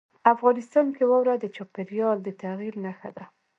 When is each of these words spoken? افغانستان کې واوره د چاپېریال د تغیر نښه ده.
افغانستان 0.33 0.85
کې 0.95 1.03
واوره 1.09 1.35
د 1.39 1.45
چاپېریال 1.55 2.17
د 2.23 2.29
تغیر 2.41 2.73
نښه 2.85 3.09
ده. 3.17 3.25